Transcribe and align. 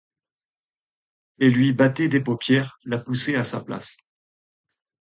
Et 1.37 1.51
lui 1.51 1.73
battait 1.73 2.07
des 2.07 2.21
paupières, 2.21 2.79
la 2.85 2.97
poussait 2.97 3.35
à 3.35 3.43
sa 3.43 3.61
place. 3.61 3.97